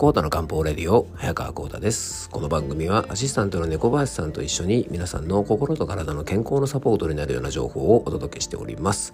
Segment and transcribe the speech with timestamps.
[0.00, 2.30] コータの漢方レディオ早川コータです。
[2.30, 9.12] この番組はアシスタントの猫林さんと一緒に皆さんの心と体の健康のサポートになるような情報をお届けしております。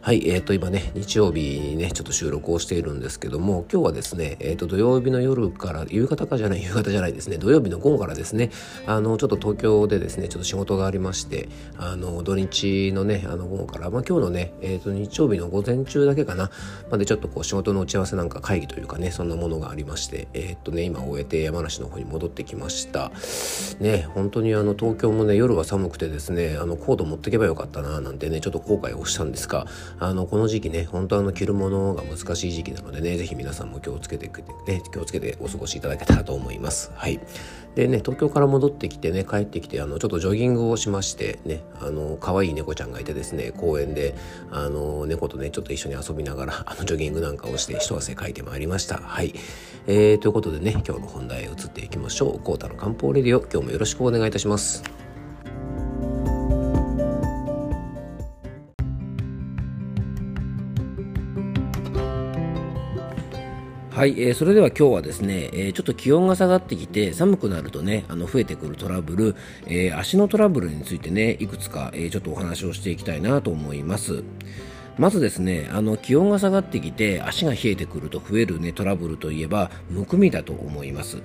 [0.00, 8.50] はい、えー、と今ね日曜日にねちょっと収録をしているんですけども今日はですね、えー、と土曜日の夜から夕方かじゃない夕方じゃないですね土曜日の午後からですね
[8.86, 16.50] あのちょっと東京でですねちょっと仕事がありましてあの土日のねあの午後から、まあ、今日のね、えー、と日曜日の午前中だけかな
[16.90, 23.10] までちょっとこう仕事の打ち合わせなんか会議というかねそんなものがありましてえっ、とね今終えて山梨の方に戻ってきました。
[23.80, 29.66] ね本当にあの東京もね夜は寒くてですねあのコード持ってけばよかったななんてねちょっと後悔をしたんですが
[29.98, 34.30] あのこの時期ね本当あの着るものが難しい時期なのでね是非皆さんも気をつけて
[34.66, 36.90] ね気をつけてお過ごしいただけたらと思います。
[36.94, 37.20] はい。
[37.74, 44.14] でね東京から戻ってきてね帰ってきてあのちょっとジョギングをしましてねあの可愛い猫ちゃんがいてですね公園で
[44.50, 48.98] あの猫とねちょっと一緒に遊びながら あのジョギングなんかをして一汗かいてまいりました。
[48.98, 49.34] はい。
[49.86, 52.40] えー、ということでね今日の本題へ移っていきましょう。
[52.40, 54.97] コータの漢方レディオ今日もよろしくお願いいたします。
[63.98, 69.34] はい、えー、それでは今日はですね、えー、ちょっと気温が下がってきて寒くなるとねあの増えてくるトラブル、
[69.66, 74.22] えー、足のトラブルについてねいくつか、えー、ちょっとお話をしていきたいなと思います。
[74.98, 81.20] まずですねあの気温が下がってきて足が冷えてくると増えるねトラブルといえばむくみだと思います。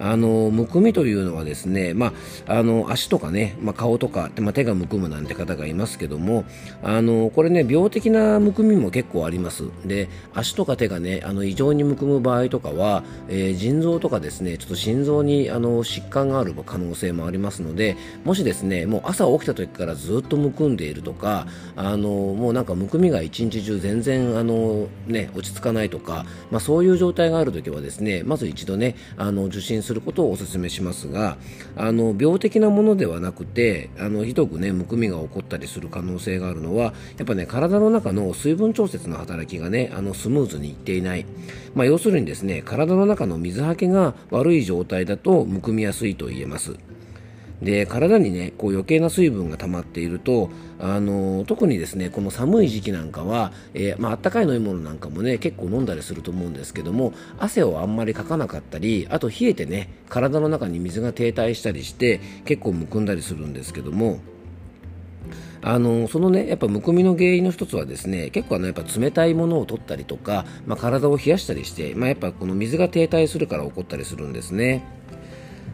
[0.00, 2.12] あのむくみというのはですね、ま
[2.46, 6.44] あ、あの足とかね、まあ、顔とか、まあ、手がむくむなんて方がいますけども
[6.82, 9.64] あのこれね病的なむくみも結構あります。
[9.84, 29.89] で足とか手がねあの異常にむくむ場合とかは、えー、腎臓とかですねちょっと心臓にあの疾患がある可能性もありますのでもしですねもう朝起きた時からずっとむくんでいるとかあのもうなんかむくみが一日中全然あの、ね、落ち着かないとか、まあ、そういう状態がある時はですねまず一度ねあの受診する。
[29.90, 31.36] することをお勧めしますが
[31.76, 41.26] あの病的なものではなくてあのひどくねむくみが起こったりする可能性があるのはやっぱね体の中の水分調節の働きがねあのスムーズにいっていない、
[41.74, 46.76] まあ、要するにですね体の中の水はけが悪い状態だとむくみやすいと言えます。
[47.62, 64.20] で体にねこう余計な水分が溜まっているとあの特にですねこの寒い時期なんかは、えー、まあったかい飲み物なんかもね結構飲んだりすると思うんですけども汗をあんまりかかなかったりあと冷えてね体の中に水が停滞したりして結構むくんだりするんですけども
[65.62, 74.82] あのそのねやっぱむくみの原因の一つはですね結構あのやっぱ冷たいものを取ったりとか、まあ、体を冷やしたりして、まあ、やっぱこの水が停滞するから起こったりするんですね。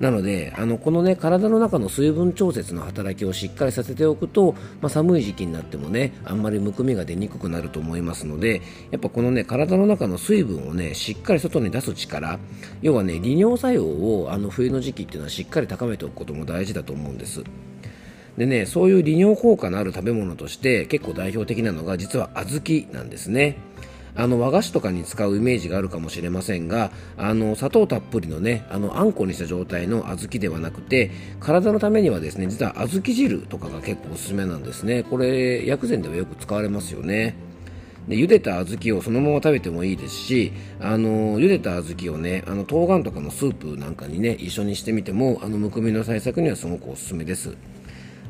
[0.00, 12.38] なのであのこのね体の中の水分調節の働きをしっかりさせておくと、まあ、寒い時期になってもねあんまりむくみが出にくくなると思いますのでやっぱこのね体の中の水分をねしっかり外に出す力
[12.80, 17.44] 要はね利尿作用をあの冬の時期っていうのはしっかり高めておくことも大事だと思うんです。
[18.38, 23.58] でね、そういう利尿効果のある食べ物として結構代表的なのが実は小豆なんですね。
[24.14, 31.10] あの和菓子とかに使うイメージがあるかもしれませんがあの砂糖たっぷりのねあのあんこにした状態の小豆ではなくて
[31.40, 35.02] 体のためにはですね実は小豆汁とかが結構おすすめなんですね。
[35.04, 37.34] これ薬膳ではよく使われますよね。
[38.08, 47.56] で茹でた小豆をそのまま食べてもいいですしあの茹でた小豆をねあの冬瓜とかのスープなんかにね一緒にしてみてもあのむくみの対策にはすごくおすすめです。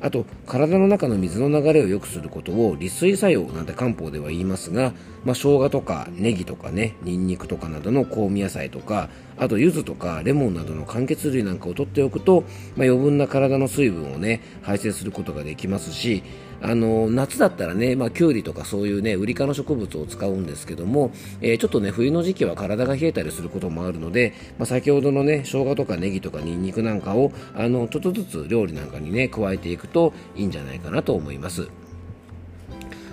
[0.00, 4.92] あと体の中の水の流れを良くすることを利水作用なんて漢方では言いますが、
[5.24, 12.42] まあ、生姜とかネギとかねニンニクとかなどの香味野菜とかあと柚子とかレモンなどの柑橘類なんかを取っておくと、
[12.76, 16.22] まあ、余分な体の水分をね排泄することができますし
[16.60, 31.68] あの夏だったらね、まあ、きゅうりとかそういうねウリ科の植物を使うんですけども、えー、ちょっとね冬の時期は体が冷えたりすることもあるので、まあ、先ほどのね生姜とかネギとかニンニクなんかをあのちょっとずつ料理なんかにね加えていくといいんじゃないかなと思います。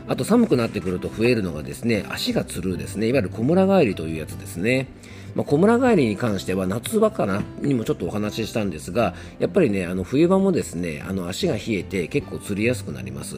[0.08, 4.88] あと寒くなってくると増えるのがですね足がつるですねいわゆるこむら返りというやつですね。
[5.36, 13.38] まあ、小村帰りに関しては夏場かなにもちょっとお話ししたんですがやっぱりねあの冬場もですねあの足が冷えて結構つりやすくなります。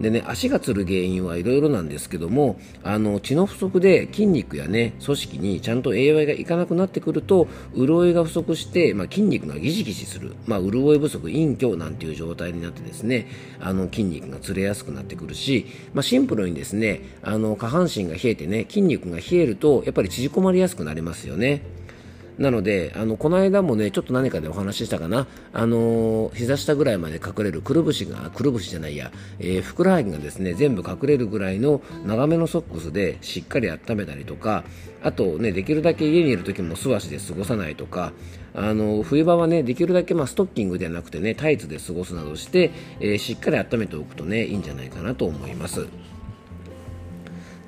[0.00, 13.26] でね足がつる原因はいろいろなんですけどもあの血の不足で筋肉やね組織にちゃんと栄養がいかなくなってくると潤いが不足して、まあ、筋肉がギシギシする、まあ、潤い不足陰虚なんていう状態になってですね
[13.60, 21.79] あの筋肉がつれやすくなってくるし、まあ、シンプルにですねあの下半身が冷えてね筋肉が冷えるとやっぱり縮こまりやすくなりますよね。
[22.38, 34.64] なので、あの、この間もね、ちょっと何かでお話ししたかな、あのー、膝下ぐらいまで隠れるくるぶしが、くるぶしじゃないや、えー、ふくらはぎがですね、全部隠れるぐらいの長めのソックスでしっかり温めたりとか、
[35.02, 38.12] あとね、できるだけ家にいる時も素足で過ごさないとか、
[38.54, 45.86] あの、冬場はね、できるだけまあストッキングではなくてね、タイツで過ごすなどして、えー、しっかり温めておくとね、いいんじゃないかなと思います。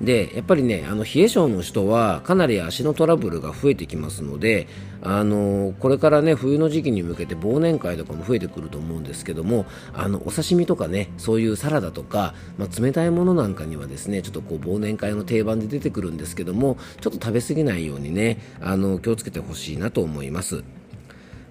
[0.03, 4.67] でやっぱりねあの冷え性の人はかなり足のトラブルが増えてきますので
[5.01, 20.63] あのこれからね冬の時期に向けて忘年会とかも増えてくると思うんですけどもあのお刺身とかねそういうサラダとか、まあ、冷たいものなんかにはですねちょっとこう忘年会の定番で出てくるんですけどもちょっと食べ過ぎないようにねあの気をつけてほしいなと思います。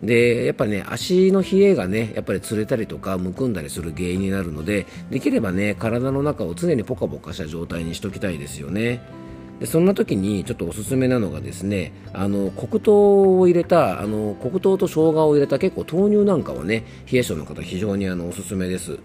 [0.03, 9.01] でやっぱね足の冷えがねやっぱり釣れたりとかむくんだりする原因になるのでできればね体の中を常にポカポカした状態にしときたいですよね。
[9.61, 18.99] でそんな時にちょっとおすすめなのがですねあの黒糖を入れたあの黒糖と生姜を入れた結構豆乳なんかはね冷え性の方非常にあのおすすめです。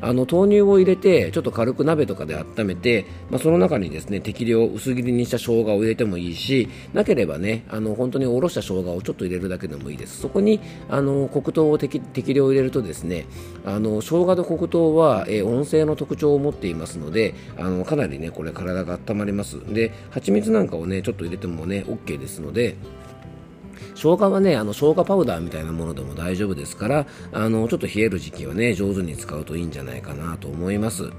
[0.00, 10.20] あの豆乳を入れてちょっと軽く鍋とかで温めて、まあ、その中にですね適量薄切りにした生姜を入れてもいいしなければねあの本当におろした生姜をちょっと入れるだけでもいいです。
[10.20, 12.00] そこにあの黒糖を適
[12.34, 13.26] 量入れるとですね
[13.64, 19.58] あの生姜と黒糖は、えー、温性の特徴を持っていますのであのかなりねこれ体が温まります。
[19.72, 22.76] で蜂蜜なんかをねちょっと入れてもね OK ですので
[23.94, 31.10] 生姜はね、あの生姜パウダーみたいなものでも大丈夫ですから、あのちょっと冷える時期はね、上手に使うといいんじゃないかなと思います。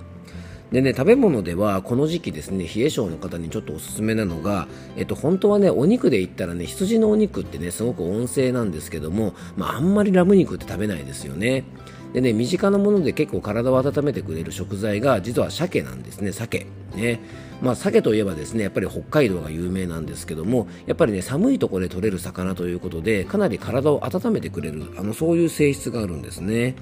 [0.72, 11.66] でね、食べ物ではこの時期ですね、冷え性の方にちょっとおすすめなのが、えっと、本当はね、お肉で言ったらね、羊のお肉ってね、すごく温性なんですけども、まあ、あんまりラム肉って食べないですよね。
[12.14, 16.68] でね、身近なもので結構体を温めてくれる食材が実は鮭なんですね、鮭。
[16.96, 17.20] ね。
[17.62, 26.76] まあ、鮭といえばですね、やっぱり北海道が有名なんですけども、やっぱりね、寒いところで取れる魚ということで、かなり体を温めてくれる、あの、そういう性質があるんですね。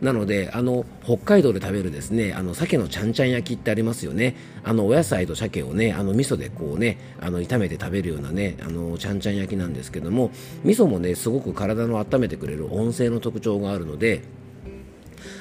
[0.00, 4.36] なので、あの、北海道で食べるですね、あの、鮭のちゃんちゃん焼きってありますよね。
[4.62, 10.30] あの、お野菜と鮭をね、あの、味噌でこうね、あの、炒めて食べるようなね、あの、ちゃんちゃん焼きなんですけども、
[10.64, 14.22] 味噌もね、すごく体の温めてくれる温性の特徴があるので、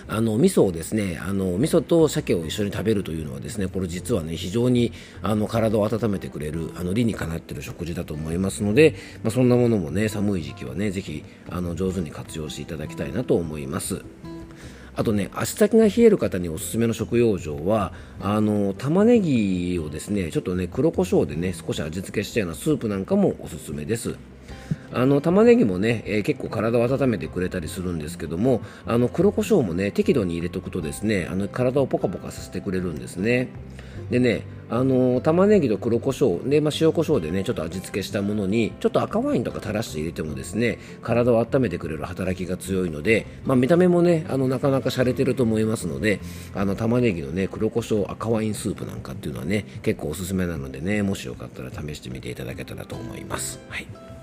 [0.08, 14.04] あの味噌をですねあの味噌と鮭を一緒に食べるというのはですねこれ実はね非常にあの体を温めてくれるあの理にかなっている食事だと思いますので、まあ、そんなものもね寒い時期はねぜひあの上手に活用していただきたいなと思います。
[14.98, 24.16] あとね、足先が冷える方におすすめの食用場は、あの、玉ねぎをですね、ちょっとね、黒胡椒でね、少し味付けしたようなスープなんかもおすすめです。
[24.94, 33.50] あの玉ねぎもね、えー、結構体を温めてくれたりするんですけどもあの黒胡椒もね適度に入れておくとですねあの体をポカポカさせてくれるんですね
[34.10, 46.20] でねあの玉ねぎと黒胡椒で、まあ、塩胡椒でねちょっと味付けしたものにちょっと赤ワインとか垂らして入れてもですね体を温めてくれる働きが強いので、まあ、見た目もねあのなかなか洒落てると思いますので
[46.54, 53.60] あの玉ねぎのね黒胡椒赤ワインスープなんかっていうのはね結構おすすめなのでねもしよかったら試してみていただけたらと思います。
[53.70, 54.17] はい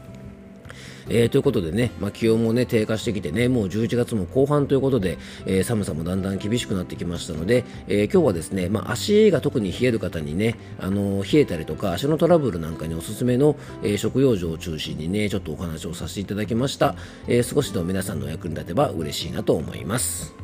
[1.09, 16.95] えー、ということでね、まあ、気温もね低下してきてねもう11月も後半ということで、えー、寒さもだんだん厳しくなってきましたので、えー、今日はですね、まあ、足が特に冷える方にね、あの冷えたりとか足のトラブルなんかにおすすめの、え食用場を中心にねちょっとお話をさせていただきました、
[17.29, 20.44] え少しでも皆さんの役に立てば嬉しいなと思います。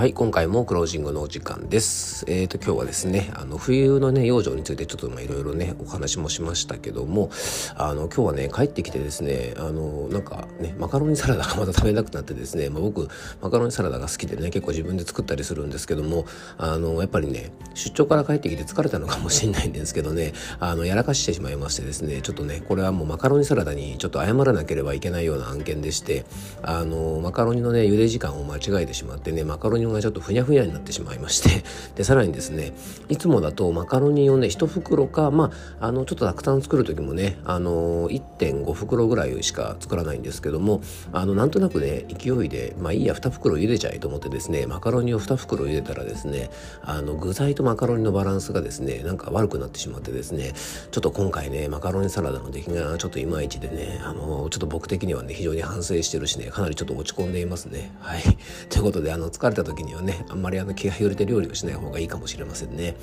[0.00, 2.24] はい、今回もクロージングのお時間です。
[2.26, 7.28] えっ、ー、と、今日はですね、あの、冬のね、養生についてちょっといろいろね、お話もしましたけども、
[7.76, 13.08] あの、今日はね、帰ってきてですね、あの、なんかね、マカロニサラダがまた食べなくなってですね、まあ、僕、
[13.42, 16.24] マカロニサラダが好きでね、結構自分で作ったりするんですけども、
[16.56, 26.24] あの、やっぱりね、出張から帰ってきて疲れたのかもしれないんですけどね、あの、やらかしてしまいましてですね、ちょっとね、これはもうマカロニサラダにちょっと謝らなければいけないような案件でして、
[26.62, 31.64] あの、マカロニのね、茹で時間を間違えてしまってね、マカロニがちょっとふにゃふにゃになってしまいまして
[31.96, 32.72] でさらにですね
[33.08, 40.80] いつもだとマカロニをね1袋かまああのちょっとたくさん作る時もねあの1.5袋ぐらいしか作らないんですけども
[41.12, 46.50] あのなんとなくね勢いでまあいいや2袋茹でちゃいと思ってですねマカロニを2袋茹でたらですね
[46.82, 50.52] あの具材とマカロニのバランスがですねなんか悪くなってしまってですね
[50.90, 57.92] ちょっと今回ねマカロニサラダの出来がちょっといまいちでねあのちょっと僕的にはね非常に反省してるしねかなりちょっと落ち込んでいますね。
[58.00, 58.22] はい。
[58.68, 62.94] ということであの疲れた時時にはねあんまりあの気が揺れて料理をしない方がいいかもしれませんね。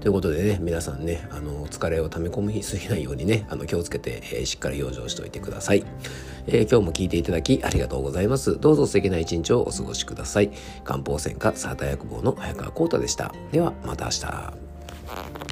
[0.00, 5.84] ということでね皆さんねあの疲れを溜め込みすぎないようにねあの気をつけて、えー、しっかり養生しておいてください、
[6.46, 8.60] えー、今日も聞いていただきありがとうございます。
[8.60, 10.50] どうぞ素敵な一日をお過ごしください。
[10.84, 13.32] 漢方専科サータ薬房の早川浩太でした。
[13.52, 15.45] ではまた明日。